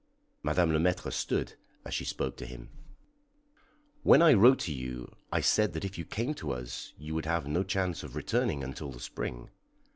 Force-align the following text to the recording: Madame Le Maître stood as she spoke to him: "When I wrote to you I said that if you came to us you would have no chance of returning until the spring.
Madame 0.41 0.71
Le 0.73 0.79
Maître 0.79 1.11
stood 1.13 1.53
as 1.85 1.93
she 1.93 2.03
spoke 2.05 2.35
to 2.35 2.47
him: 2.47 2.71
"When 4.01 4.19
I 4.23 4.33
wrote 4.33 4.57
to 4.61 4.73
you 4.73 5.15
I 5.31 5.41
said 5.41 5.73
that 5.73 5.85
if 5.85 5.95
you 5.95 6.05
came 6.05 6.33
to 6.41 6.53
us 6.53 6.93
you 6.97 7.13
would 7.13 7.27
have 7.27 7.47
no 7.47 7.61
chance 7.63 8.01
of 8.01 8.15
returning 8.15 8.63
until 8.63 8.91
the 8.91 8.99
spring. 8.99 9.51